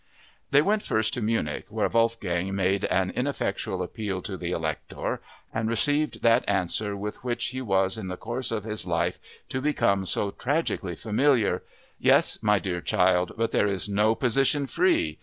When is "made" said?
2.55-2.85